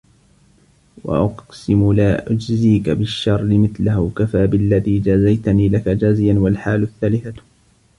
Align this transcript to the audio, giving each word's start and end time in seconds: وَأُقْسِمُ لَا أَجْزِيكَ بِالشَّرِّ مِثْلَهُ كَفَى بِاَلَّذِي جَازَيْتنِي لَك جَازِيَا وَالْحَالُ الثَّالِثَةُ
وَأُقْسِمُ 1.03 1.93
لَا 1.93 2.31
أَجْزِيكَ 2.31 2.89
بِالشَّرِّ 2.89 3.43
مِثْلَهُ 3.57 4.11
كَفَى 4.17 4.47
بِاَلَّذِي 4.47 4.99
جَازَيْتنِي 4.99 5.69
لَك 5.69 5.89
جَازِيَا 5.89 6.33
وَالْحَالُ 6.39 6.83
الثَّالِثَةُ 6.83 7.33